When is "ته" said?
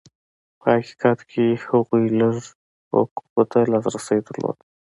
3.51-3.59